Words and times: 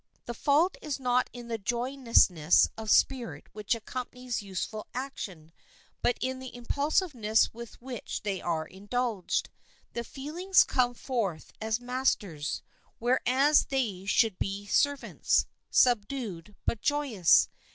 The 0.25 0.33
fault 0.33 0.77
is 0.81 0.99
not 0.99 1.29
in 1.31 1.47
the 1.47 1.59
joyousness 1.59 2.67
of 2.75 2.89
spirit 2.89 3.45
which 3.53 3.75
accompanies 3.75 4.41
youthful 4.41 4.87
action, 4.95 5.51
but 6.01 6.17
in 6.19 6.39
the 6.39 6.55
impulsiveness 6.55 7.53
with 7.53 7.79
which 7.79 8.23
they 8.23 8.41
are 8.41 8.65
indulged. 8.65 9.49
The 9.93 10.03
feelings 10.03 10.63
come 10.63 10.95
forth 10.95 11.53
as 11.61 11.79
masters, 11.79 12.63
whereas 12.97 13.65
they 13.65 14.05
should 14.05 14.39
be 14.39 14.65
servants, 14.65 15.45
subdued, 15.69 16.55
but 16.65 16.81
joyous. 16.81 17.47